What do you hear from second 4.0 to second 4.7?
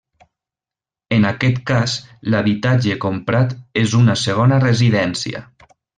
una segona